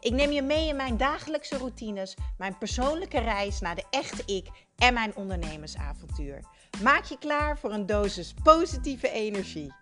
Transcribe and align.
Ik 0.00 0.12
neem 0.12 0.30
je 0.30 0.42
mee 0.42 0.68
in 0.68 0.76
mijn 0.76 0.96
dagelijkse 0.96 1.58
routines, 1.58 2.16
mijn 2.38 2.58
persoonlijke 2.58 3.18
reis 3.18 3.60
naar 3.60 3.74
de 3.74 3.84
echte 3.90 4.22
ik 4.34 4.46
en 4.76 4.94
mijn 4.94 5.16
ondernemersavontuur. 5.16 6.44
Maak 6.82 7.04
je 7.04 7.18
klaar 7.18 7.58
voor 7.58 7.72
een 7.72 7.86
dosis 7.86 8.34
positieve 8.42 9.10
energie. 9.10 9.72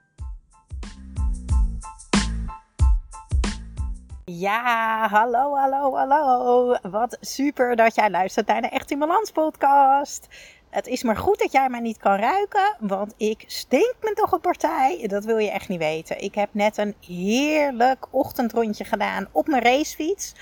Ja, 4.24 5.08
hallo, 5.08 5.54
hallo, 5.54 5.94
hallo. 5.94 6.76
Wat 6.82 7.16
super 7.20 7.76
dat 7.76 7.94
jij 7.94 8.10
luistert 8.10 8.46
naar 8.46 8.60
de 8.60 8.68
Echt 8.68 8.90
in 8.90 8.98
Balans 8.98 9.30
podcast. 9.30 10.28
Het 10.76 10.86
is 10.86 11.02
maar 11.02 11.16
goed 11.16 11.38
dat 11.38 11.52
jij 11.52 11.68
mij 11.68 11.80
niet 11.80 11.96
kan 11.96 12.16
ruiken, 12.16 12.76
want 12.78 13.14
ik 13.16 13.44
stink 13.46 13.94
me 14.00 14.12
toch 14.12 14.32
een 14.32 14.40
partij. 14.40 15.04
Dat 15.06 15.24
wil 15.24 15.38
je 15.38 15.50
echt 15.50 15.68
niet 15.68 15.78
weten. 15.78 16.22
Ik 16.22 16.34
heb 16.34 16.48
net 16.52 16.76
een 16.76 16.94
heerlijk 17.06 18.06
ochtendrondje 18.10 18.84
gedaan 18.84 19.28
op 19.32 19.46
mijn 19.46 19.62
racefiets 19.62 20.32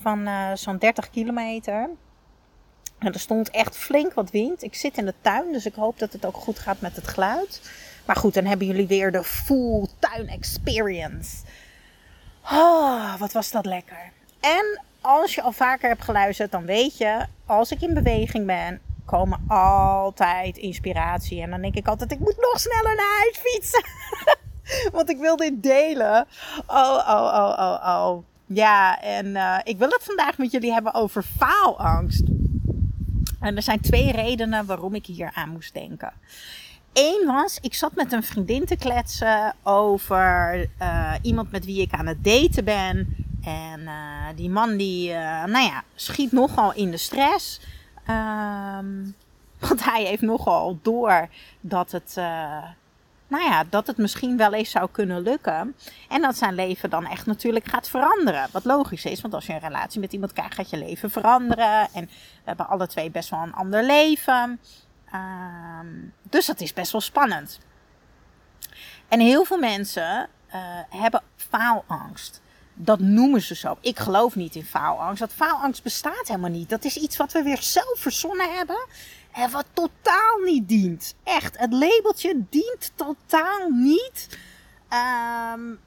van 0.00 0.28
uh, 0.28 0.50
zo'n 0.54 0.78
30 0.78 1.10
kilometer. 1.10 1.90
En 2.98 3.12
er 3.12 3.20
stond 3.20 3.50
echt 3.50 3.76
flink 3.76 4.14
wat 4.14 4.30
wind. 4.30 4.62
Ik 4.62 4.74
zit 4.74 4.98
in 4.98 5.04
de 5.04 5.14
tuin, 5.20 5.52
dus 5.52 5.66
ik 5.66 5.74
hoop 5.74 5.98
dat 5.98 6.12
het 6.12 6.26
ook 6.26 6.36
goed 6.36 6.58
gaat 6.58 6.80
met 6.80 6.96
het 6.96 7.08
geluid. 7.08 7.70
Maar 8.06 8.16
goed, 8.16 8.34
dan 8.34 8.44
hebben 8.44 8.66
jullie 8.66 8.86
weer 8.86 9.12
de 9.12 9.24
full 9.24 9.86
tuin 9.98 10.28
experience. 10.28 11.36
Oh, 12.52 13.18
wat 13.18 13.32
was 13.32 13.50
dat 13.50 13.66
lekker. 13.66 14.12
En 14.40 14.80
als 15.00 15.34
je 15.34 15.42
al 15.42 15.52
vaker 15.52 15.88
hebt 15.88 16.04
geluisterd, 16.04 16.50
dan 16.50 16.64
weet 16.64 16.98
je, 16.98 17.26
als 17.46 17.70
ik 17.70 17.80
in 17.80 17.94
beweging 17.94 18.46
ben, 18.46 18.80
komen 19.06 19.44
altijd 19.48 20.56
inspiratie. 20.56 21.42
En 21.42 21.50
dan 21.50 21.60
denk 21.60 21.74
ik 21.74 21.88
altijd, 21.88 22.12
ik 22.12 22.18
moet 22.18 22.36
nog 22.36 22.60
sneller 22.60 22.96
naar 22.96 23.16
huis 23.18 23.36
fietsen. 23.36 23.84
Want 24.96 25.10
ik 25.10 25.18
wil 25.18 25.36
dit 25.36 25.62
delen. 25.62 26.26
Oh, 26.66 27.04
oh, 27.08 27.32
oh, 27.34 27.58
oh, 27.58 27.86
oh. 27.86 28.24
Ja, 28.46 29.00
en 29.00 29.26
uh, 29.26 29.58
ik 29.64 29.78
wil 29.78 29.88
het 29.88 30.04
vandaag 30.04 30.38
met 30.38 30.50
jullie 30.50 30.72
hebben 30.72 30.94
over 30.94 31.22
faalangst. 31.22 32.24
En 33.40 33.56
er 33.56 33.62
zijn 33.62 33.80
twee 33.80 34.12
redenen 34.12 34.66
waarom 34.66 34.94
ik 34.94 35.06
hier 35.06 35.30
aan 35.34 35.50
moest 35.50 35.74
denken. 35.74 36.12
Eén 36.92 37.26
was, 37.26 37.58
ik 37.60 37.74
zat 37.74 37.94
met 37.94 38.12
een 38.12 38.22
vriendin 38.22 38.64
te 38.64 38.76
kletsen 38.76 39.54
over 39.62 40.66
uh, 40.80 41.12
iemand 41.22 41.50
met 41.50 41.64
wie 41.64 41.80
ik 41.80 41.92
aan 41.92 42.06
het 42.06 42.24
daten 42.24 42.64
ben. 42.64 43.16
En 43.44 43.80
uh, 43.80 44.26
die 44.36 44.50
man 44.50 44.76
die, 44.76 45.12
nou 45.46 45.64
ja, 45.64 45.82
schiet 45.94 46.32
nogal 46.32 46.72
in 46.74 46.90
de 46.90 46.96
stress. 46.96 47.60
Um, 48.10 49.14
want 49.58 49.84
hij 49.84 50.04
heeft 50.04 50.22
nogal 50.22 50.78
door 50.82 51.28
dat 51.60 51.92
het, 51.92 52.14
uh, 52.18 52.64
nou 53.28 53.44
ja, 53.44 53.64
dat 53.64 53.86
het 53.86 53.96
misschien 53.96 54.36
wel 54.36 54.52
eens 54.52 54.70
zou 54.70 54.88
kunnen 54.92 55.20
lukken. 55.20 55.76
En 56.08 56.22
dat 56.22 56.36
zijn 56.36 56.54
leven 56.54 56.90
dan 56.90 57.06
echt 57.06 57.26
natuurlijk 57.26 57.68
gaat 57.68 57.88
veranderen. 57.88 58.48
Wat 58.52 58.64
logisch 58.64 59.04
is, 59.04 59.20
want 59.20 59.34
als 59.34 59.46
je 59.46 59.52
een 59.52 59.58
relatie 59.58 60.00
met 60.00 60.12
iemand 60.12 60.32
krijgt, 60.32 60.54
gaat 60.54 60.70
je 60.70 60.78
leven 60.78 61.10
veranderen. 61.10 61.88
En 61.92 62.04
we 62.04 62.42
hebben 62.44 62.68
alle 62.68 62.86
twee 62.86 63.10
best 63.10 63.30
wel 63.30 63.42
een 63.42 63.54
ander 63.54 63.84
leven. 63.84 64.60
Um, 65.14 66.12
dus 66.22 66.46
dat 66.46 66.60
is 66.60 66.72
best 66.72 66.92
wel 66.92 67.00
spannend. 67.00 67.60
En 69.08 69.20
heel 69.20 69.44
veel 69.44 69.58
mensen 69.58 70.28
uh, 70.48 70.54
hebben 70.88 71.22
faalangst. 71.36 72.42
Dat 72.78 73.00
noemen 73.00 73.42
ze 73.42 73.54
zo. 73.54 73.76
Ik 73.80 73.98
geloof 73.98 74.34
niet 74.34 74.54
in 74.54 74.64
faalangst. 74.64 75.20
Dat 75.20 75.32
faalangst 75.32 75.82
bestaat 75.82 76.26
helemaal 76.28 76.50
niet. 76.50 76.68
Dat 76.68 76.84
is 76.84 76.96
iets 76.96 77.16
wat 77.16 77.32
we 77.32 77.42
weer 77.42 77.62
zelf 77.62 77.98
verzonnen 77.98 78.54
hebben. 78.54 78.86
En 79.32 79.50
wat 79.50 79.66
totaal 79.72 80.38
niet 80.44 80.68
dient. 80.68 81.14
Echt, 81.22 81.58
het 81.58 81.72
labeltje 81.72 82.42
dient 82.50 82.92
totaal 82.94 83.70
niet 83.70 84.28
um, 85.54 85.78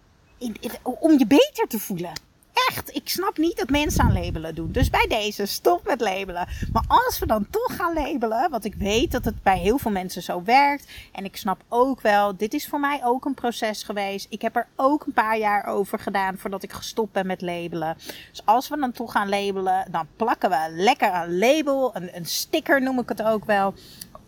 om 0.84 1.18
je 1.18 1.28
beter 1.28 1.68
te 1.68 1.80
voelen 1.80 2.29
echt, 2.68 2.96
ik 2.96 3.10
snap 3.10 3.38
niet 3.38 3.58
dat 3.58 3.70
mensen 3.70 4.04
aan 4.04 4.14
labelen 4.14 4.56
doen. 4.56 4.72
Dus 4.72 4.90
bij 4.90 5.06
deze, 5.08 5.46
stop 5.46 5.86
met 5.86 6.02
labelen. 6.02 6.48
Maar 6.72 6.84
als 6.88 7.20
we 7.20 7.26
dan 7.26 7.48
toch 7.50 7.76
gaan 7.76 7.94
labelen, 7.94 8.50
want 8.50 8.66
ik 8.66 8.76
weet 8.76 9.12
dat 9.12 9.26
het 9.26 9.44
bij 9.44 9.58
heel 9.58 9.78
veel 9.78 9.92
mensen 9.92 10.22
zo 10.22 10.44
werkt. 10.44 10.92
En 11.12 11.26
ik 11.26 11.38
snap 11.38 11.62
ook 11.68 12.02
wel, 12.02 12.38
dit 12.38 12.54
is 12.54 12.68
voor 12.68 12.80
mij 12.80 13.02
ook 13.04 13.26
een 13.26 13.34
proces 13.34 13.84
geweest. 13.84 14.28
Ik 14.30 14.42
heb 14.42 14.56
er 14.56 14.68
ook 14.76 15.06
een 15.06 15.14
paar 15.14 15.38
jaar 15.38 15.66
over 15.66 16.00
gedaan 16.00 16.38
voordat 16.38 16.64
ik 16.64 16.72
gestopt 16.72 17.12
ben 17.12 17.28
met 17.28 17.42
labelen. 17.42 17.98
Dus 18.30 18.46
als 18.46 18.68
we 18.68 18.80
dan 18.80 18.92
toch 18.92 19.12
gaan 19.12 19.30
labelen, 19.30 19.88
dan 19.92 20.08
plakken 20.16 20.50
we 20.50 20.68
lekker 20.72 21.14
een 21.14 21.38
label, 21.38 21.96
een, 21.96 22.16
een 22.16 22.26
sticker 22.26 22.82
noem 22.82 23.00
ik 23.00 23.10
het 23.10 23.24
ook 23.24 23.46
wel, 23.46 23.74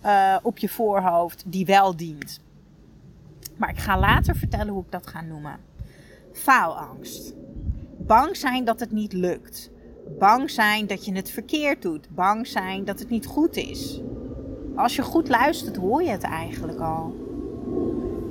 uh, 0.06 0.38
op 0.42 0.58
je 0.58 0.69
voorhoofd, 0.69 1.44
die 1.46 1.66
wel 1.66 1.96
dient. 1.96 2.40
Maar 3.58 3.69
ik 3.69 3.80
ga 3.80 4.00
later 4.00 4.36
vertellen 4.36 4.74
hoe 4.74 4.84
ik 4.84 4.92
dat 4.92 5.08
ga 5.08 5.22
noemen. 5.22 5.59
Faalangst. 6.34 7.34
Bang 8.11 8.38
zijn 8.38 8.66
dat 8.66 8.79
het 8.79 8.91
niet 8.91 9.13
lukt. 9.13 9.72
Bang 10.19 10.49
zijn 10.49 10.88
dat 10.88 11.05
je 11.05 11.13
het 11.13 11.31
verkeerd 11.31 11.81
doet. 11.81 12.09
Bang 12.09 12.47
zijn 12.47 12.85
dat 12.85 12.99
het 12.99 13.09
niet 13.09 13.25
goed 13.25 13.55
is. 13.55 14.01
Als 14.75 14.95
je 14.95 15.01
goed 15.01 15.29
luistert, 15.29 15.75
hoor 15.75 16.03
je 16.03 16.09
het 16.09 16.23
eigenlijk 16.23 16.79
al. 16.79 17.16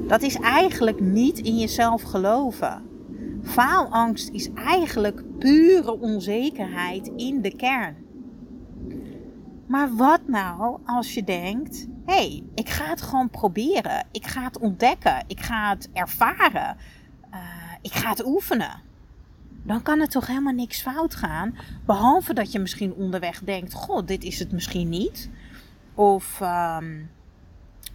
Dat 0.07 0.23
is 0.23 0.35
eigenlijk 0.35 1.01
niet 1.01 1.39
in 1.39 1.59
jezelf 1.59 2.03
geloven. 2.03 2.83
Faalangst 3.43 4.29
is 4.29 4.53
eigenlijk 4.53 5.39
pure 5.39 6.01
onzekerheid 6.01 7.11
in 7.17 7.43
de 7.43 7.57
kern. 7.57 7.97
Maar 9.67 9.97
wat 9.97 10.21
nou 10.27 10.79
als 10.85 11.15
je 11.15 11.25
denkt: 11.25 11.87
hé, 12.05 12.15
hey, 12.15 12.43
ik 12.55 12.69
ga 12.69 12.85
het 12.85 13.03
gewoon 13.03 13.31
proberen. 13.31 14.07
Ik 14.13 14.27
ga 14.27 14.43
het 14.43 14.59
ontdekken. 14.59 15.25
Ik 15.27 15.41
ga 15.41 15.71
het 15.71 15.89
ervaren. 15.93 16.77
Uh, 17.33 17.39
ik 17.81 17.93
ga 17.93 18.11
het 18.11 18.27
oefenen 18.27 18.89
dan 19.63 19.83
kan 19.83 20.01
er 20.01 20.09
toch 20.09 20.27
helemaal 20.27 20.53
niks 20.53 20.83
fout 20.83 21.15
gaan. 21.15 21.57
Behalve 21.85 22.35
dat 22.35 22.53
je 22.53 22.59
misschien 22.59 22.95
onderweg 22.95 23.41
denkt: 23.45 23.75
Goh, 23.75 24.07
dit 24.07 24.25
is 24.25 24.39
het 24.39 24.53
misschien 24.53 24.89
niet. 24.89 25.31
Of, 25.95 26.41
um, 26.43 27.11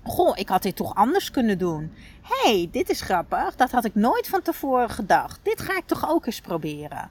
Goh, 0.04 0.38
ik 0.38 0.50
had 0.50 0.64
dit 0.64 0.76
toch 0.76 0.96
anders 0.96 1.32
kunnen 1.32 1.58
doen. 1.58 1.92
hey, 2.22 2.70
dit 2.72 2.90
is 2.90 3.02
grappig. 3.02 3.56
Dat 3.56 3.72
had 3.72 3.86
ik 3.86 3.96
nooit 3.96 4.28
van 4.28 4.42
tevoren 4.42 4.90
gedacht. 4.90 5.40
Dit 5.44 5.62
ga 5.62 5.78
ik 5.78 5.86
toch 5.86 6.10
ook 6.10 6.26
eens 6.26 6.42
proberen. 6.42 7.10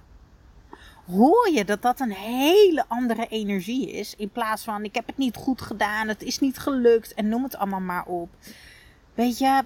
Hoor 1.07 1.51
je 1.53 1.65
dat 1.65 1.83
dat 1.83 2.01
een 2.01 2.13
hele 2.13 2.85
andere 2.89 3.27
energie 3.27 3.91
is? 3.91 4.15
In 4.17 4.31
plaats 4.31 4.65
van: 4.65 4.85
Ik 4.85 4.95
heb 4.95 5.07
het 5.07 5.17
niet 5.17 5.37
goed 5.37 5.63
gedaan, 5.63 6.09
het 6.09 6.23
is 6.23 6.39
niet 6.39 6.59
gelukt 6.59 7.15
en 7.15 7.29
noem 7.29 7.43
het 7.43 7.57
allemaal 7.57 7.81
maar 7.81 8.05
op. 8.05 8.29
Weet 9.15 9.39
je, 9.39 9.63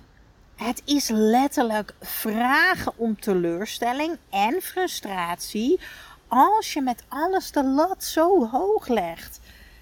het 0.58 0.82
is 0.84 1.08
letterlijk 1.08 1.94
vragen 2.00 2.92
om 2.96 3.20
teleurstelling 3.20 4.16
en 4.30 4.60
frustratie 4.62 5.80
als 6.28 6.72
je 6.72 6.80
met 6.82 7.04
alles 7.08 7.50
de 7.50 7.64
lat 7.64 8.04
zo 8.04 8.48
hoog 8.48 8.88
legt. 8.88 9.40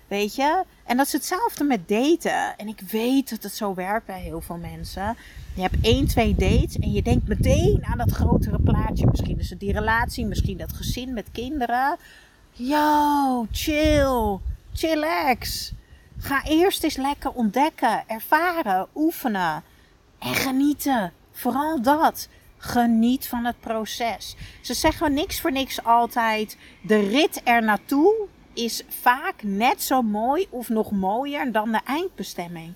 Weet 0.09 0.35
je? 0.35 0.65
En 0.85 0.97
dat 0.97 1.07
is 1.07 1.13
hetzelfde 1.13 1.65
met 1.65 1.89
daten. 1.89 2.57
En 2.57 2.69
ik 2.69 2.81
weet 2.81 3.31
dat 3.31 3.43
het 3.43 3.55
zo 3.55 3.75
werkt 3.75 4.07
bij 4.07 4.21
heel 4.21 4.41
veel 4.41 4.57
mensen. 4.57 5.17
Je 5.55 5.63
hebt 5.63 5.77
één, 5.81 6.07
twee 6.07 6.35
dates 6.35 6.79
en 6.79 6.93
je 6.93 7.03
denkt 7.03 7.29
meteen 7.29 7.85
aan 7.85 7.99
dat 7.99 8.11
grotere 8.11 8.61
plaatje. 8.61 9.07
Misschien 9.07 9.39
is 9.39 9.51
het 9.51 9.61
die 9.61 9.73
relatie, 9.73 10.27
misschien 10.27 10.57
dat 10.57 10.73
gezin 10.73 11.13
met 11.13 11.27
kinderen. 11.33 11.97
Yo, 12.53 13.47
chill, 13.51 14.39
chillax. 14.73 15.73
Ga 16.19 16.45
eerst 16.45 16.83
eens 16.85 16.97
lekker 16.97 17.31
ontdekken, 17.31 18.05
ervaren, 18.07 18.87
oefenen. 18.95 19.63
En 20.19 20.35
genieten. 20.35 21.13
Vooral 21.33 21.83
dat. 21.83 22.29
Geniet 22.59 23.29
van 23.29 23.45
het 23.45 23.61
proces. 23.61 24.37
Ze 24.61 24.75
zeggen 24.75 25.15
niks 25.15 25.41
voor 25.41 25.53
niks 25.53 25.85
altijd. 25.85 26.57
De 26.83 27.09
rit 27.09 27.41
er 27.45 27.63
naartoe 27.63 28.27
is 28.53 28.83
vaak 28.89 29.43
net 29.43 29.83
zo 29.83 30.03
mooi 30.03 30.47
of 30.51 30.69
nog 30.69 30.91
mooier 30.91 31.53
dan 31.53 31.73
de 31.73 31.81
eindbestemming. 31.85 32.75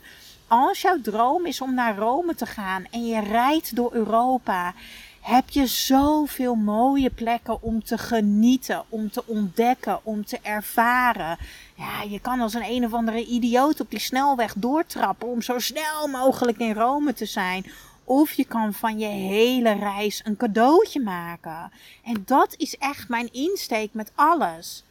Als 0.49 0.81
jouw 0.81 1.01
droom 1.01 1.47
is 1.47 1.61
om 1.61 1.75
naar 1.75 1.97
Rome 1.97 2.35
te 2.35 2.47
gaan 2.47 2.85
en 2.91 3.07
je 3.07 3.21
rijdt 3.21 3.77
door 3.77 3.93
Europa, 3.95 4.75
heb 5.21 5.51
je 5.51 5.67
zoveel 5.67 6.55
mooie 6.55 7.11
plekken 7.11 7.63
om 7.63 7.85
te 7.85 7.99
genieten, 7.99 8.83
om 8.89 9.11
te 9.11 9.23
ontdekken, 9.27 10.01
om 10.03 10.25
te 10.25 10.39
ervaren. 10.43 11.39
Ja, 11.75 12.03
je 12.03 12.21
kan 12.21 12.41
als 12.41 12.55
een 12.55 12.71
een 12.71 12.85
of 12.85 12.93
andere 12.93 13.25
idioot 13.25 13.81
op 13.81 13.91
die 13.91 13.99
snelweg 13.99 14.55
doortrappen 14.57 15.29
om 15.29 15.43
zo 15.43 15.59
snel 15.59 16.07
mogelijk 16.07 16.59
in 16.59 16.75
Rome 16.75 17.13
te 17.13 17.27
zijn. 17.27 17.67
Of 18.05 18.33
je 18.33 18.45
kan 18.45 18.73
van 18.73 18.99
je 18.99 19.07
hele 19.07 19.73
reis 19.73 20.21
een 20.25 20.37
cadeautje 20.37 21.01
maken. 21.01 21.73
En 22.05 22.23
dat 22.27 22.55
is 22.57 22.77
echt 22.77 23.09
mijn 23.09 23.33
insteek 23.33 23.93
met 23.93 24.13
alles. 24.15 24.85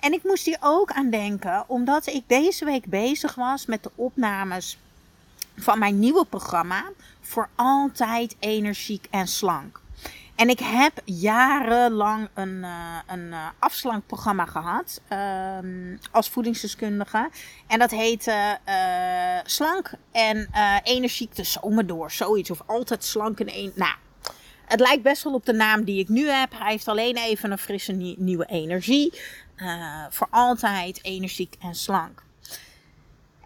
En 0.00 0.12
ik 0.12 0.24
moest 0.24 0.44
hier 0.44 0.58
ook 0.60 0.92
aan 0.92 1.10
denken, 1.10 1.64
omdat 1.66 2.06
ik 2.06 2.22
deze 2.26 2.64
week 2.64 2.84
bezig 2.86 3.34
was 3.34 3.66
met 3.66 3.82
de 3.82 3.90
opnames 3.94 4.78
van 5.56 5.78
mijn 5.78 5.98
nieuwe 5.98 6.24
programma 6.24 6.84
voor 7.30 7.48
altijd 7.54 8.36
energiek 8.38 9.06
en 9.10 9.26
slank. 9.26 9.80
En 10.36 10.48
ik 10.48 10.58
heb 10.58 10.92
jarenlang 11.04 12.28
een, 12.34 12.58
uh, 12.62 12.98
een 13.06 13.26
uh, 13.26 13.46
afslankprogramma 13.58 14.44
gehad 14.44 15.00
uh, 15.12 15.98
als 16.10 16.28
voedingsdeskundige. 16.28 17.30
En 17.66 17.78
dat 17.78 17.90
heette 17.90 18.58
uh, 18.68 19.38
Slank 19.44 19.90
en 20.12 20.50
Energiek 20.82 21.34
de 21.34 21.44
Zomer 21.44 21.86
door. 21.86 22.10
Zoiets. 22.10 22.50
Of 22.50 22.62
altijd 22.66 23.04
slank 23.04 23.40
en 23.40 23.56
een. 23.56 23.72
Nou, 23.74 23.94
het 24.64 24.80
lijkt 24.80 25.02
best 25.02 25.22
wel 25.22 25.34
op 25.34 25.46
de 25.46 25.52
naam 25.52 25.84
die 25.84 25.98
ik 25.98 26.08
nu 26.08 26.28
heb. 26.28 26.52
Hij 26.58 26.70
heeft 26.70 26.88
alleen 26.88 27.16
even 27.16 27.50
een 27.50 27.58
frisse 27.58 27.92
nieuwe 28.16 28.46
energie. 28.46 29.12
voor 30.10 30.28
altijd 30.30 31.04
energiek 31.04 31.54
en 31.60 31.74
slank. 31.74 32.22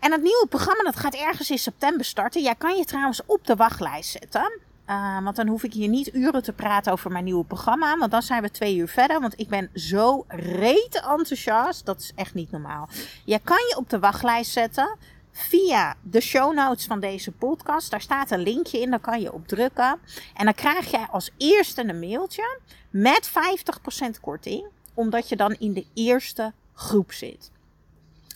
En 0.05 0.13
het 0.13 0.23
nieuwe 0.23 0.47
programma 0.49 0.83
dat 0.83 0.97
gaat 0.97 1.15
ergens 1.15 1.51
in 1.51 1.59
september 1.59 2.05
starten. 2.05 2.43
Jij 2.43 2.55
kan 2.55 2.77
je 2.77 2.85
trouwens 2.85 3.21
op 3.27 3.47
de 3.47 3.57
wachtlijst 3.57 4.11
zetten. 4.11 4.59
Uh, 4.91 5.23
want 5.23 5.37
dan 5.37 5.47
hoef 5.47 5.63
ik 5.63 5.73
hier 5.73 5.89
niet 5.89 6.15
uren 6.15 6.43
te 6.43 6.53
praten 6.53 6.93
over 6.93 7.11
mijn 7.11 7.25
nieuwe 7.25 7.45
programma. 7.45 7.99
Want 7.99 8.11
dan 8.11 8.23
zijn 8.23 8.43
we 8.43 8.51
twee 8.51 8.77
uur 8.77 8.89
verder. 8.89 9.21
Want 9.21 9.41
ik 9.41 9.49
ben 9.49 9.71
zo 9.75 10.25
rete 10.29 10.99
enthousiast. 10.99 11.87
Dat 11.87 12.01
is 12.01 12.13
echt 12.15 12.35
niet 12.35 12.51
normaal. 12.51 12.89
Je 13.25 13.41
kan 13.45 13.57
je 13.69 13.77
op 13.77 13.91
de 13.91 13.99
wachtlijst 13.99 14.53
zetten. 14.53 14.97
Via 15.33 15.97
de 16.03 16.21
show 16.21 16.55
notes 16.55 16.87
van 16.87 17.01
deze 17.01 17.33
podcast. 17.33 17.91
Daar 17.91 18.01
staat 18.01 18.31
een 18.31 18.43
linkje 18.43 18.81
in. 18.81 18.91
Daar 18.91 19.01
kan 19.01 19.21
je 19.21 19.33
op 19.33 19.49
drukken. 19.49 19.99
En 20.35 20.45
dan 20.45 20.55
krijg 20.55 20.91
je 20.91 21.09
als 21.11 21.31
eerste 21.37 21.89
een 21.89 21.99
mailtje. 21.99 22.59
Met 22.91 23.31
50% 23.31 24.21
korting. 24.21 24.67
Omdat 24.95 25.29
je 25.29 25.37
dan 25.37 25.57
in 25.59 25.73
de 25.73 25.87
eerste 25.95 26.53
groep 26.75 27.13
zit. 27.13 27.51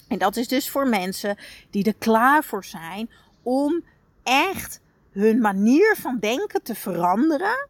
En 0.09 0.19
dat 0.19 0.37
is 0.37 0.49
dus 0.49 0.71
voor 0.71 0.89
mensen 0.89 1.37
die 1.71 1.85
er 1.85 1.95
klaar 1.99 2.45
voor 2.45 2.65
zijn 2.65 3.11
om 3.43 3.85
echt 4.23 4.81
hun 5.11 5.41
manier 5.41 5.97
van 6.01 6.19
denken 6.21 6.63
te 6.63 6.75
veranderen. 6.75 7.69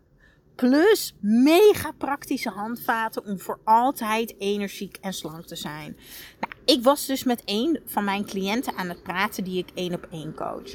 Plus 0.55 1.15
mega 1.21 1.93
praktische 1.99 2.51
handvaten 2.51 3.25
om 3.25 3.41
voor 3.41 3.61
altijd 3.65 4.35
energiek 4.39 4.99
en 5.01 5.13
slank 5.13 5.47
te 5.47 5.57
zijn. 5.57 5.97
Nou, 6.41 6.53
ik 6.65 6.83
was 6.83 7.07
dus 7.07 7.25
met 7.25 7.43
een 7.45 7.81
van 7.87 8.05
mijn 8.05 8.25
cliënten 8.25 8.77
aan 8.77 8.89
het 8.89 9.03
praten 9.03 9.45
die 9.45 9.59
ik 9.59 9.69
één 9.75 9.95
op 9.95 10.07
één 10.11 10.35
coach. 10.35 10.75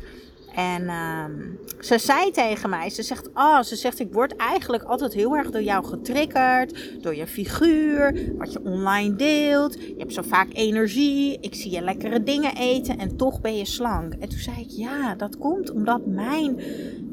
En 0.56 0.90
um, 0.90 1.60
ze 1.80 2.00
zei 2.00 2.32
tegen 2.32 2.70
mij, 2.70 2.90
ze 2.90 3.04
zegt, 3.04 3.30
oh, 3.34 3.62
ze 3.62 3.76
zegt, 3.76 4.00
ik 4.00 4.14
word 4.14 4.36
eigenlijk 4.36 4.84
altijd 4.84 5.14
heel 5.14 5.36
erg 5.36 5.50
door 5.50 5.62
jou 5.62 5.86
getriggerd, 5.86 7.02
door 7.02 7.16
je 7.16 7.28
figuur, 7.28 8.34
wat 8.38 8.54
je 8.54 8.64
online 8.64 9.16
deelt. 9.16 9.74
Je 9.74 9.96
hebt 9.98 10.14
zo 10.14 10.22
vaak 10.22 10.48
energie, 10.54 11.38
ik 11.42 11.56
zie 11.56 11.72
je 11.72 11.82
lekkere 11.82 12.24
dingen 12.24 12.56
eten 12.56 12.98
en 12.98 13.18
toch 13.18 13.42
ben 13.42 13.58
je 13.58 13.66
slank. 13.66 14.14
En 14.14 14.30
toen 14.30 14.40
zei 14.40 14.60
ik, 14.60 14.70
ja, 14.70 15.16
dat 15.16 15.38
komt 15.38 15.72
omdat 15.72 16.06
mijn, 16.06 16.62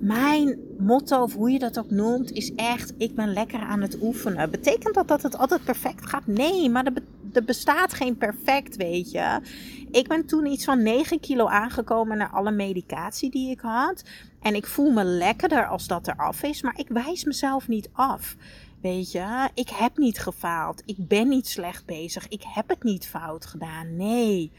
mijn 0.00 0.58
motto, 0.78 1.22
of 1.22 1.34
hoe 1.34 1.50
je 1.50 1.58
dat 1.58 1.78
ook 1.78 1.90
noemt, 1.90 2.32
is 2.32 2.54
echt, 2.54 2.92
ik 2.96 3.14
ben 3.14 3.32
lekker 3.32 3.60
aan 3.60 3.80
het 3.80 3.96
oefenen. 4.02 4.50
Betekent 4.50 4.94
dat 4.94 5.08
dat 5.08 5.22
het 5.22 5.38
altijd 5.38 5.64
perfect 5.64 6.06
gaat? 6.06 6.26
Nee, 6.26 6.68
maar 6.68 6.84
er 7.32 7.44
bestaat 7.44 7.92
geen 7.92 8.16
perfect, 8.16 8.76
weet 8.76 9.10
je. 9.10 9.40
Ik 9.90 10.08
ben 10.08 10.26
toen 10.26 10.46
iets 10.46 10.64
van 10.64 10.82
9 10.82 11.20
kilo 11.20 11.46
aangekomen 11.46 12.16
naar 12.16 12.30
alle 12.30 12.50
medicatie 12.50 13.30
die 13.30 13.50
ik 13.50 13.60
had. 13.60 14.04
En 14.40 14.54
ik 14.54 14.66
voel 14.66 14.90
me 14.90 15.04
lekkerder 15.04 15.66
als 15.66 15.86
dat 15.86 16.08
eraf 16.08 16.42
is, 16.42 16.62
maar 16.62 16.78
ik 16.78 16.88
wijs 16.88 17.24
mezelf 17.24 17.68
niet 17.68 17.88
af. 17.92 18.36
Weet 18.82 19.12
je, 19.12 19.48
ik 19.54 19.68
heb 19.68 19.96
niet 19.98 20.18
gefaald. 20.18 20.82
Ik 20.86 21.08
ben 21.08 21.28
niet 21.28 21.48
slecht 21.48 21.86
bezig. 21.86 22.28
Ik 22.28 22.42
heb 22.46 22.68
het 22.68 22.82
niet 22.82 23.06
fout 23.06 23.46
gedaan. 23.46 23.96
Nee. 23.96 24.52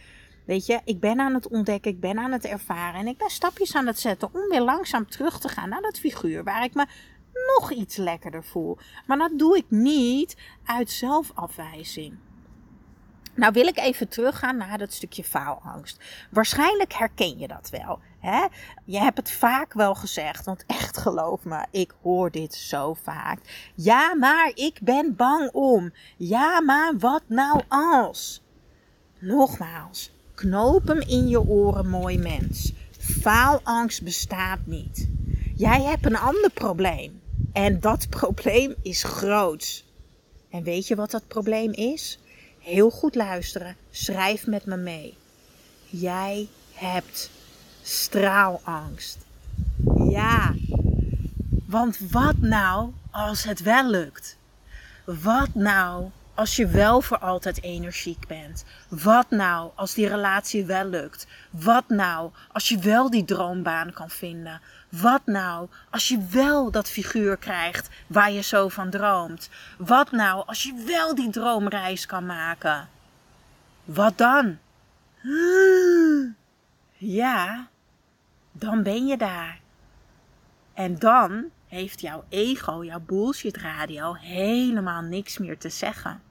Weet 0.45 0.65
je, 0.65 0.79
ik 0.85 0.99
ben 0.99 1.19
aan 1.19 1.33
het 1.33 1.47
ontdekken, 1.47 1.91
ik 1.91 1.99
ben 1.99 2.19
aan 2.19 2.31
het 2.31 2.45
ervaren 2.45 2.99
en 2.99 3.07
ik 3.07 3.17
ben 3.17 3.29
stapjes 3.29 3.75
aan 3.75 3.87
het 3.87 3.99
zetten 3.99 4.29
om 4.33 4.49
weer 4.49 4.61
langzaam 4.61 5.09
terug 5.09 5.39
te 5.39 5.47
gaan 5.47 5.69
naar 5.69 5.81
dat 5.81 5.99
figuur 5.99 6.43
waar 6.43 6.63
ik 6.63 6.73
me 6.73 6.85
nog 7.57 7.71
iets 7.71 7.95
lekkerder 7.95 8.43
voel. 8.43 8.77
Maar 9.07 9.17
dat 9.17 9.39
doe 9.39 9.57
ik 9.57 9.65
niet 9.69 10.37
uit 10.63 10.91
zelfafwijzing. 10.91 12.17
Nou 13.41 13.53
wil 13.53 13.67
ik 13.67 13.77
even 13.77 14.07
teruggaan 14.07 14.57
naar 14.57 14.77
dat 14.77 14.93
stukje 14.93 15.23
faalangst. 15.23 15.97
Waarschijnlijk 16.29 16.93
herken 16.93 17.39
je 17.39 17.47
dat 17.47 17.69
wel. 17.69 17.99
Hè? 18.19 18.45
Je 18.85 18.99
hebt 18.99 19.17
het 19.17 19.31
vaak 19.31 19.73
wel 19.73 19.95
gezegd, 19.95 20.45
want 20.45 20.63
echt 20.67 20.97
geloof 20.97 21.43
me, 21.43 21.65
ik 21.71 21.93
hoor 22.01 22.31
dit 22.31 22.53
zo 22.53 22.93
vaak. 22.93 23.71
Ja, 23.75 24.15
maar 24.15 24.51
ik 24.53 24.79
ben 24.81 25.15
bang 25.15 25.49
om. 25.51 25.93
Ja, 26.17 26.61
maar 26.61 26.97
wat 26.97 27.21
nou 27.27 27.61
als? 27.67 28.41
Nogmaals, 29.19 30.11
knoop 30.35 30.87
hem 30.87 31.01
in 31.01 31.27
je 31.27 31.47
oren, 31.47 31.89
mooi 31.89 32.17
mens. 32.17 32.73
Faalangst 32.99 34.03
bestaat 34.03 34.59
niet. 34.65 35.09
Jij 35.55 35.81
hebt 35.81 36.05
een 36.05 36.17
ander 36.17 36.51
probleem. 36.53 37.21
En 37.53 37.79
dat 37.79 38.09
probleem 38.09 38.75
is 38.81 39.03
groots. 39.03 39.85
En 40.49 40.63
weet 40.63 40.87
je 40.87 40.95
wat 40.95 41.11
dat 41.11 41.27
probleem 41.27 41.71
is? 41.71 42.19
Heel 42.61 42.89
goed 42.89 43.15
luisteren. 43.15 43.75
Schrijf 43.91 44.47
met 44.47 44.65
me 44.65 44.77
mee. 44.77 45.17
Jij 45.85 46.47
hebt 46.73 47.29
straalangst. 47.81 49.17
Ja. 50.09 50.53
Want 51.65 51.97
wat 52.11 52.37
nou 52.37 52.91
als 53.11 53.43
het 53.43 53.61
wel 53.61 53.89
lukt? 53.89 54.37
Wat 55.05 55.53
nou 55.53 56.09
als 56.33 56.55
je 56.55 56.67
wel 56.67 57.01
voor 57.01 57.17
altijd 57.17 57.63
energiek 57.63 58.27
bent? 58.27 58.65
Wat 58.87 59.29
nou 59.29 59.71
als 59.75 59.93
die 59.93 60.07
relatie 60.07 60.65
wel 60.65 60.85
lukt? 60.85 61.27
Wat 61.49 61.89
nou 61.89 62.31
als 62.51 62.69
je 62.69 62.79
wel 62.79 63.09
die 63.09 63.25
droombaan 63.25 63.93
kan 63.93 64.09
vinden? 64.09 64.61
Wat 64.91 65.21
nou 65.25 65.69
als 65.89 66.07
je 66.07 66.25
wel 66.29 66.71
dat 66.71 66.89
figuur 66.89 67.37
krijgt 67.37 67.89
waar 68.07 68.31
je 68.31 68.41
zo 68.41 68.67
van 68.67 68.89
droomt? 68.89 69.49
Wat 69.77 70.11
nou 70.11 70.47
als 70.47 70.63
je 70.63 70.83
wel 70.85 71.15
die 71.15 71.29
droomreis 71.29 72.05
kan 72.05 72.25
maken? 72.25 72.89
Wat 73.83 74.17
dan? 74.17 74.57
Ja, 77.03 77.67
dan 78.51 78.83
ben 78.83 79.07
je 79.07 79.17
daar. 79.17 79.59
En 80.73 80.99
dan 80.99 81.45
heeft 81.67 82.01
jouw 82.01 82.23
ego, 82.29 82.83
jouw 82.83 82.99
bullshit 82.99 83.57
radio, 83.57 84.13
helemaal 84.13 85.01
niks 85.01 85.37
meer 85.37 85.57
te 85.57 85.69
zeggen. 85.69 86.21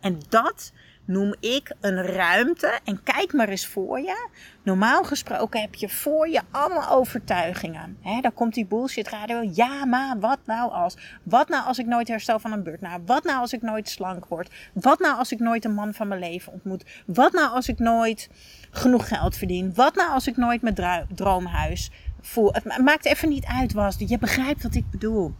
En 0.00 0.20
dat 0.28 0.72
noem 1.06 1.34
ik 1.40 1.74
een 1.80 2.02
ruimte. 2.02 2.78
En 2.84 3.02
kijk 3.02 3.32
maar 3.32 3.48
eens 3.48 3.66
voor 3.66 4.00
je. 4.00 4.28
Normaal 4.62 5.04
gesproken 5.04 5.60
heb 5.60 5.74
je 5.74 5.88
voor 5.88 6.28
je 6.28 6.40
allemaal 6.50 6.88
overtuigingen. 6.90 7.98
He, 8.00 8.20
dan 8.20 8.34
komt 8.34 8.54
die 8.54 8.66
bullshit 8.66 9.08
radio. 9.08 9.48
Ja, 9.52 9.84
maar 9.84 10.20
wat 10.20 10.38
nou 10.44 10.70
als? 10.72 10.96
Wat 11.22 11.48
nou 11.48 11.66
als 11.66 11.78
ik 11.78 11.86
nooit 11.86 12.08
herstel 12.08 12.38
van 12.38 12.52
een 12.52 12.62
beurt? 12.62 12.80
Nou, 12.80 13.02
wat 13.06 13.24
nou 13.24 13.38
als 13.38 13.52
ik 13.52 13.62
nooit 13.62 13.88
slank 13.88 14.26
word? 14.26 14.50
Wat 14.72 14.98
nou 14.98 15.18
als 15.18 15.32
ik 15.32 15.38
nooit 15.38 15.64
een 15.64 15.74
man 15.74 15.94
van 15.94 16.08
mijn 16.08 16.20
leven 16.20 16.52
ontmoet? 16.52 16.84
Wat 17.06 17.32
nou 17.32 17.50
als 17.50 17.68
ik 17.68 17.78
nooit 17.78 18.28
genoeg 18.70 19.08
geld 19.08 19.36
verdien? 19.36 19.74
Wat 19.74 19.94
nou 19.94 20.10
als 20.10 20.26
ik 20.26 20.36
nooit 20.36 20.62
mijn 20.62 21.06
droomhuis 21.14 21.90
voel? 22.20 22.52
Het 22.52 22.78
maakt 22.82 23.04
even 23.04 23.28
niet 23.28 23.44
uit, 23.44 23.72
was. 23.72 23.96
Je 23.98 24.18
begrijpt 24.18 24.62
wat 24.62 24.74
ik 24.74 24.90
bedoel. 24.90 25.34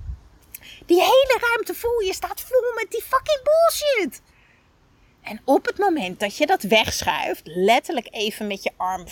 Die 0.86 1.00
hele 1.00 1.38
ruimte 1.40 1.74
voel 1.74 2.00
je 2.00 2.14
staat 2.14 2.40
vol 2.40 2.72
met 2.74 2.90
die 2.90 3.02
fucking 3.02 3.40
bullshit. 3.42 4.22
En 5.26 5.40
op 5.44 5.66
het 5.66 5.78
moment 5.78 6.20
dat 6.20 6.36
je 6.36 6.46
dat 6.46 6.62
wegschuift, 6.62 7.42
letterlijk 7.44 8.08
even 8.10 8.46
met 8.46 8.62
je 8.62 8.70
arm. 8.76 9.04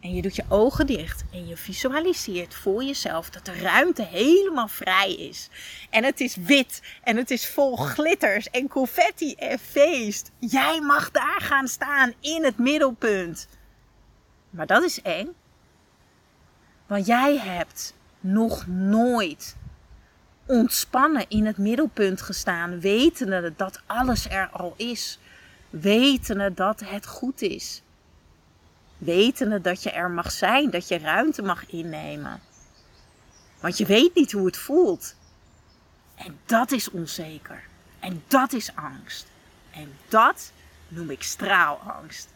En 0.00 0.14
je 0.14 0.22
doet 0.22 0.36
je 0.36 0.44
ogen 0.48 0.86
dicht 0.86 1.24
en 1.32 1.46
je 1.46 1.56
visualiseert 1.56 2.54
voor 2.54 2.84
jezelf 2.84 3.30
dat 3.30 3.44
de 3.44 3.52
ruimte 3.52 4.02
helemaal 4.02 4.68
vrij 4.68 5.14
is. 5.14 5.48
En 5.90 6.04
het 6.04 6.20
is 6.20 6.36
wit 6.36 6.82
en 7.02 7.16
het 7.16 7.30
is 7.30 7.48
vol 7.48 7.76
glitters 7.76 8.50
en 8.50 8.68
confetti 8.68 9.34
en 9.34 9.58
feest. 9.58 10.30
Jij 10.38 10.80
mag 10.80 11.10
daar 11.10 11.40
gaan 11.40 11.68
staan 11.68 12.12
in 12.20 12.44
het 12.44 12.58
middelpunt. 12.58 13.48
Maar 14.50 14.66
dat 14.66 14.82
is 14.82 15.02
eng. 15.02 15.34
Want 16.86 17.06
jij 17.06 17.38
hebt 17.38 17.94
nog 18.20 18.66
nooit 18.66 19.56
ontspannen 20.46 21.24
in 21.28 21.46
het 21.46 21.58
middelpunt 21.58 22.22
gestaan, 22.22 22.80
wetende 22.80 23.52
dat 23.56 23.80
alles 23.86 24.28
er 24.28 24.48
al 24.52 24.74
is, 24.76 25.18
wetende 25.70 26.54
dat 26.54 26.80
het 26.84 27.06
goed 27.06 27.42
is, 27.42 27.82
wetende 28.98 29.60
dat 29.60 29.82
je 29.82 29.90
er 29.90 30.10
mag 30.10 30.32
zijn, 30.32 30.70
dat 30.70 30.88
je 30.88 30.98
ruimte 30.98 31.42
mag 31.42 31.66
innemen. 31.66 32.40
Want 33.60 33.78
je 33.78 33.86
weet 33.86 34.14
niet 34.14 34.32
hoe 34.32 34.46
het 34.46 34.56
voelt. 34.56 35.14
En 36.14 36.38
dat 36.46 36.72
is 36.72 36.90
onzeker. 36.90 37.62
En 38.00 38.22
dat 38.26 38.52
is 38.52 38.70
angst. 38.74 39.26
En 39.70 39.96
dat 40.08 40.52
noem 40.88 41.10
ik 41.10 41.22
straalangst. 41.22 42.28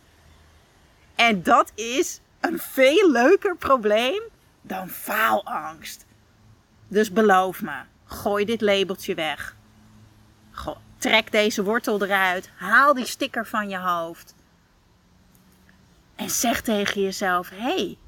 En 1.15 1.43
dat 1.43 1.73
is 1.75 2.21
een 2.41 2.59
veel 2.59 3.11
leuker 3.11 3.57
probleem 3.57 4.23
dan 4.62 4.88
faalangst. 4.88 6.07
Dus 6.88 7.12
beloof 7.12 7.62
me, 7.62 7.81
Gooi 8.09 8.45
dit 8.45 8.61
labeltje 8.61 9.15
weg. 9.15 9.57
Trek 10.99 11.33
deze 11.33 11.62
wortel 11.62 12.03
eruit. 12.03 12.50
Haal 12.57 12.95
die 12.95 13.07
sticker 13.07 13.47
van 13.47 13.69
je 13.69 13.79
hoofd. 13.79 14.35
En 16.15 16.31
zeg 16.31 16.61
tegen 16.61 17.03
jezelf: 17.03 17.50
hé, 17.50 17.57
hey, 17.57 17.99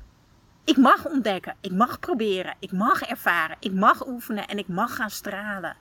ik 0.65 0.77
mag 0.77 1.07
ontdekken, 1.07 1.57
ik 1.61 1.73
mag 1.73 1.99
proberen, 1.99 2.55
ik 2.59 2.73
mag 2.73 3.03
ervaren, 3.03 3.57
ik 3.61 3.73
mag 3.73 4.07
oefenen 4.07 4.47
en 4.47 4.59
ik 4.59 4.69
mag 4.69 4.95
gaan 4.95 5.11
stralen. 5.11 5.77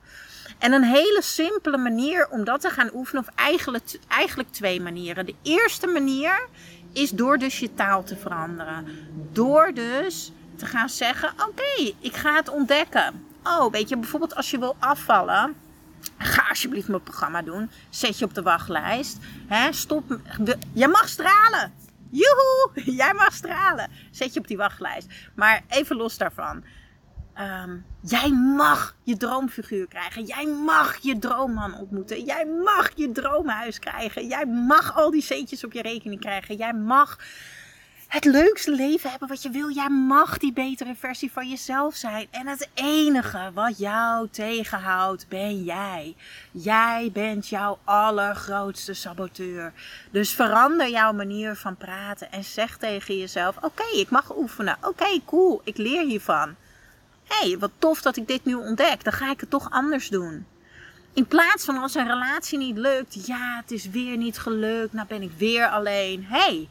En 0.58 0.72
een 0.72 0.84
hele 0.84 1.22
simpele 1.22 1.76
manier 1.76 2.28
om 2.28 2.44
dat 2.44 2.60
te 2.60 2.70
gaan 2.70 2.90
oefenen, 2.94 3.22
of 3.22 3.34
eigenlijk, 3.34 3.98
eigenlijk 4.08 4.52
twee 4.52 4.80
manieren. 4.80 5.26
De 5.26 5.34
eerste 5.42 5.86
manier 5.86 6.48
is 6.92 7.10
door 7.10 7.38
dus 7.38 7.58
je 7.58 7.74
taal 7.74 8.04
te 8.04 8.16
veranderen. 8.16 8.86
Door 9.32 9.72
dus 9.74 10.32
te 10.56 10.66
gaan 10.66 10.88
zeggen: 10.88 11.32
Oké, 11.48 11.92
ik 12.00 12.16
ga 12.16 12.34
het 12.34 12.48
ontdekken. 12.48 13.29
Oh, 13.42 13.72
weet 13.72 13.88
je, 13.88 13.96
bijvoorbeeld 13.96 14.34
als 14.34 14.50
je 14.50 14.58
wil 14.58 14.76
afvallen. 14.78 15.54
Ga 16.18 16.48
alsjeblieft 16.48 16.88
mijn 16.88 17.02
programma 17.02 17.42
doen. 17.42 17.70
Zet 17.90 18.18
je 18.18 18.24
op 18.24 18.34
de 18.34 18.42
wachtlijst. 18.42 19.18
Hè, 19.46 19.72
stop. 19.72 20.18
Je 20.72 20.88
mag 20.88 21.08
stralen. 21.08 21.72
Joehoe, 22.10 22.70
jij 23.02 23.14
mag 23.14 23.34
stralen. 23.34 23.90
Zet 24.10 24.34
je 24.34 24.40
op 24.40 24.46
die 24.46 24.56
wachtlijst. 24.56 25.08
Maar 25.34 25.62
even 25.68 25.96
los 25.96 26.18
daarvan. 26.18 26.64
Ehm, 27.34 27.76
jij 28.00 28.30
mag 28.30 28.96
je 29.02 29.16
droomfiguur 29.16 29.86
krijgen. 29.86 30.24
Jij 30.24 30.46
mag 30.46 30.96
je 30.96 31.18
droomman 31.18 31.74
ontmoeten. 31.74 32.24
Jij 32.24 32.46
mag 32.64 32.90
je 32.94 33.12
droomhuis 33.12 33.78
krijgen. 33.78 34.26
Jij 34.26 34.46
mag 34.46 34.96
al 34.96 35.10
die 35.10 35.22
centjes 35.22 35.64
op 35.64 35.72
je 35.72 35.82
rekening 35.82 36.20
krijgen. 36.20 36.56
Jij 36.56 36.72
mag 36.72 37.18
het 38.10 38.24
leukste 38.24 38.70
leven 38.70 39.10
hebben 39.10 39.28
wat 39.28 39.42
je 39.42 39.50
wil. 39.50 39.70
Jij 39.70 39.88
mag 39.88 40.38
die 40.38 40.52
betere 40.52 40.94
versie 40.94 41.32
van 41.32 41.48
jezelf 41.48 41.94
zijn. 41.94 42.26
En 42.30 42.46
het 42.46 42.68
enige 42.74 43.50
wat 43.54 43.78
jou 43.78 44.28
tegenhoudt, 44.30 45.28
ben 45.28 45.64
jij. 45.64 46.14
Jij 46.50 47.10
bent 47.12 47.48
jouw 47.48 47.78
allergrootste 47.84 48.94
saboteur. 48.94 49.72
Dus 50.10 50.34
verander 50.34 50.88
jouw 50.88 51.12
manier 51.12 51.56
van 51.56 51.76
praten 51.76 52.32
en 52.32 52.44
zeg 52.44 52.76
tegen 52.76 53.18
jezelf: 53.18 53.56
Oké, 53.60 53.84
ik 53.92 54.10
mag 54.10 54.36
oefenen. 54.36 54.76
Oké, 54.82 55.20
cool, 55.26 55.60
ik 55.64 55.76
leer 55.76 56.04
hiervan. 56.06 56.54
Hé, 57.24 57.48
hey, 57.48 57.58
wat 57.58 57.72
tof 57.78 58.02
dat 58.02 58.16
ik 58.16 58.26
dit 58.26 58.44
nu 58.44 58.54
ontdek. 58.54 59.04
Dan 59.04 59.12
ga 59.12 59.30
ik 59.30 59.40
het 59.40 59.50
toch 59.50 59.70
anders 59.70 60.08
doen. 60.08 60.46
In 61.12 61.26
plaats 61.26 61.64
van 61.64 61.76
als 61.76 61.94
een 61.94 62.06
relatie 62.06 62.58
niet 62.58 62.76
lukt, 62.76 63.26
ja, 63.26 63.56
het 63.60 63.70
is 63.70 63.88
weer 63.88 64.16
niet 64.16 64.38
gelukt, 64.38 64.92
nou 64.92 65.06
ben 65.08 65.22
ik 65.22 65.32
weer 65.36 65.68
alleen. 65.68 66.24
hey, 66.24 66.68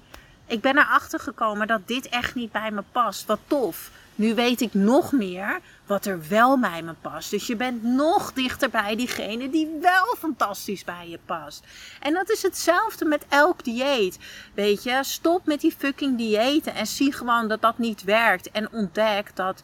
ik 0.50 0.62
ben 0.62 0.78
erachter 0.78 1.20
gekomen 1.20 1.68
dat 1.68 1.88
dit 1.88 2.10
echt 2.10 2.36
niet 2.36 2.52
bij 2.52 2.72
me 2.72 2.84
past. 2.92 3.26
Wat 3.26 3.40
tof. 3.48 3.92
Nu 4.16 4.36
weet 4.36 4.62
ik 4.62 4.74
nog 4.74 5.12
meer 5.12 5.60
wat 5.86 6.06
er 6.06 6.28
wel 6.30 6.60
bij 6.60 6.82
me 6.82 6.94
past. 7.02 7.32
Dus 7.32 7.48
je 7.48 7.56
bent 7.56 7.84
nog 7.84 8.34
dichter 8.34 8.70
bij 8.70 8.96
diegene 8.96 9.50
die 9.50 9.78
wel 9.82 10.16
fantastisch 10.18 10.84
bij 10.84 11.10
je 11.10 11.20
past. 11.26 11.64
En 12.00 12.14
dat 12.14 12.30
is 12.30 12.42
hetzelfde 12.42 13.06
met 13.06 13.26
elk 13.30 13.64
dieet. 13.64 14.20
Weet 14.54 14.84
je, 14.84 15.00
stop 15.02 15.46
met 15.46 15.62
die 15.62 15.76
fucking 15.78 16.18
diëten 16.18 16.76
en 16.76 16.88
zie 16.88 17.14
gewoon 17.14 17.48
dat 17.48 17.62
dat 17.62 17.78
niet 17.78 18.04
werkt. 18.04 18.52
En 18.52 18.72
ontdek 18.72 19.36
dat 19.36 19.64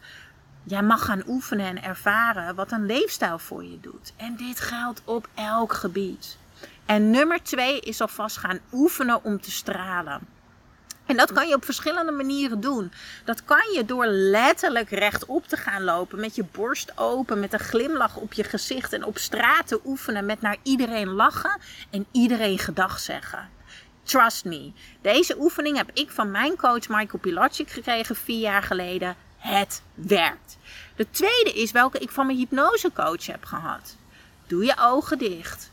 jij 0.62 0.82
mag 0.82 1.04
gaan 1.04 1.22
oefenen 1.26 1.66
en 1.66 1.82
ervaren 1.82 2.54
wat 2.54 2.72
een 2.72 2.86
leefstijl 2.86 3.38
voor 3.38 3.64
je 3.64 3.80
doet. 3.80 4.12
En 4.16 4.36
dit 4.36 4.60
geldt 4.60 5.02
op 5.04 5.28
elk 5.34 5.72
gebied. 5.72 6.38
En 6.86 7.10
nummer 7.10 7.42
twee 7.42 7.80
is 7.80 8.00
alvast 8.00 8.36
gaan 8.36 8.58
oefenen 8.72 9.24
om 9.24 9.40
te 9.40 9.50
stralen. 9.50 10.35
En 11.06 11.16
dat 11.16 11.32
kan 11.32 11.48
je 11.48 11.54
op 11.54 11.64
verschillende 11.64 12.12
manieren 12.12 12.60
doen. 12.60 12.92
Dat 13.24 13.44
kan 13.44 13.72
je 13.72 13.84
door 13.84 14.06
letterlijk 14.06 14.90
rechtop 14.90 15.46
te 15.46 15.56
gaan 15.56 15.84
lopen, 15.84 16.20
met 16.20 16.34
je 16.34 16.44
borst 16.52 16.92
open, 16.94 17.40
met 17.40 17.52
een 17.52 17.58
glimlach 17.58 18.16
op 18.16 18.32
je 18.32 18.44
gezicht 18.44 18.92
en 18.92 19.04
op 19.04 19.18
straat 19.18 19.66
te 19.66 19.80
oefenen 19.84 20.26
met 20.26 20.40
naar 20.40 20.56
iedereen 20.62 21.08
lachen 21.08 21.60
en 21.90 22.06
iedereen 22.10 22.58
gedag 22.58 22.98
zeggen. 22.98 23.48
Trust 24.02 24.44
me, 24.44 24.72
deze 25.00 25.36
oefening 25.38 25.76
heb 25.76 25.90
ik 25.92 26.10
van 26.10 26.30
mijn 26.30 26.56
coach 26.56 26.88
Michael 26.88 27.18
Pilacic 27.20 27.70
gekregen 27.70 28.16
vier 28.16 28.40
jaar 28.40 28.62
geleden. 28.62 29.16
Het 29.36 29.82
werkt. 29.94 30.56
De 30.96 31.06
tweede 31.10 31.52
is 31.52 31.70
welke 31.70 31.98
ik 31.98 32.10
van 32.10 32.26
mijn 32.26 32.38
hypnosecoach 32.38 33.26
heb 33.26 33.44
gehad. 33.44 33.96
Doe 34.46 34.64
je 34.64 34.74
ogen 34.80 35.18
dicht. 35.18 35.70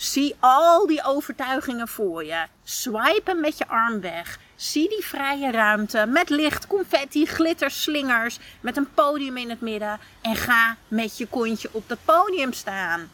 Zie 0.00 0.36
al 0.38 0.86
die 0.86 1.04
overtuigingen 1.04 1.88
voor 1.88 2.24
je. 2.24 2.46
Swipe 2.64 3.34
met 3.34 3.58
je 3.58 3.68
arm 3.68 4.00
weg. 4.00 4.38
Zie 4.56 4.88
die 4.88 5.04
vrije 5.04 5.50
ruimte 5.50 6.06
met 6.06 6.28
licht, 6.28 6.66
confetti, 6.66 7.26
glitterslingers, 7.26 8.38
met 8.60 8.76
een 8.76 8.94
podium 8.94 9.36
in 9.36 9.50
het 9.50 9.60
midden. 9.60 9.98
En 10.20 10.36
ga 10.36 10.76
met 10.88 11.18
je 11.18 11.26
kontje 11.26 11.68
op 11.72 11.88
dat 11.88 11.98
podium 12.04 12.52
staan. 12.52 13.10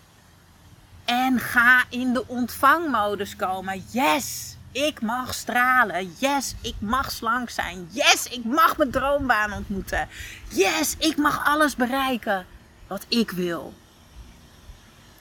En 1.05 1.40
ga 1.40 1.85
in 1.88 2.12
de 2.12 2.26
ontvangmodus 2.26 3.37
komen. 3.37 3.85
Yes, 3.90 4.57
ik 4.73 5.00
mag 5.00 5.35
stralen. 5.35 6.14
Yes, 6.19 6.55
ik 6.61 6.75
mag 6.78 7.11
slank 7.11 7.50
zijn. 7.50 7.88
Yes, 7.90 8.26
ik 8.28 8.45
mag 8.45 8.76
mijn 8.76 8.90
droombaan 8.90 9.52
ontmoeten. 9.52 10.09
Yes, 10.49 10.97
ik 10.99 11.16
mag 11.16 11.47
alles 11.47 11.76
bereiken 11.76 12.47
wat 12.87 13.05
ik 13.09 13.31
wil. 13.31 13.75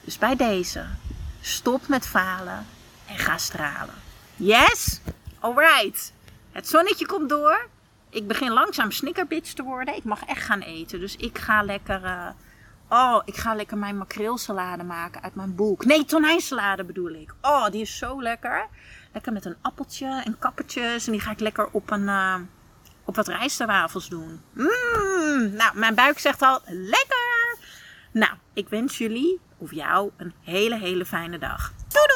Dus 0.00 0.18
bij 0.18 0.36
deze, 0.36 0.86
stop 1.46 1.88
met 1.88 2.06
falen 2.06 2.66
en 3.06 3.18
ga 3.18 3.38
stralen. 3.38 3.94
Yes? 4.36 5.00
Alright. 5.40 6.12
Het 6.52 6.68
zonnetje 6.68 7.06
komt 7.06 7.28
door. 7.28 7.68
Ik 8.10 8.26
begin 8.26 8.52
langzaam 8.52 8.90
snickerbitch 8.90 9.52
te 9.52 9.62
worden. 9.62 9.96
Ik 9.96 10.04
mag 10.04 10.24
echt 10.24 10.44
gaan 10.44 10.60
eten. 10.60 11.00
Dus 11.00 11.16
ik 11.16 11.38
ga 11.38 11.62
lekker... 11.62 12.02
Uh, 12.04 12.28
oh, 12.88 13.22
ik 13.24 13.36
ga 13.36 13.54
lekker 13.54 13.78
mijn 13.78 13.96
makreelsalade 13.96 14.82
maken 14.82 15.22
uit 15.22 15.34
mijn 15.34 15.54
boek. 15.54 15.84
Nee, 15.84 16.04
tonijnsalade 16.04 16.84
bedoel 16.84 17.10
ik. 17.10 17.34
Oh, 17.40 17.70
die 17.70 17.80
is 17.80 17.98
zo 17.98 18.22
lekker. 18.22 18.66
Lekker 19.12 19.32
met 19.32 19.44
een 19.44 19.56
appeltje 19.62 20.22
en 20.24 20.38
kappertjes. 20.38 21.06
En 21.06 21.12
die 21.12 21.20
ga 21.20 21.30
ik 21.30 21.40
lekker 21.40 21.68
op 21.70 21.90
een... 21.90 22.02
Uh, 22.02 22.34
op 23.04 23.16
wat 23.16 23.28
rijstwafels 23.28 24.08
doen. 24.08 24.40
Mmm, 24.52 25.50
nou, 25.52 25.78
mijn 25.78 25.94
buik 25.94 26.18
zegt 26.18 26.42
al 26.42 26.60
lekker. 26.66 27.58
Nou, 28.12 28.32
ik 28.52 28.68
wens 28.68 28.98
jullie 28.98 29.40
of 29.58 29.72
jou 29.74 30.10
een 30.16 30.34
hele, 30.42 30.78
hele 30.78 31.04
fijne 31.04 31.38
dag. 31.38 31.72
Doei 31.88 32.06
doeg! 32.06 32.15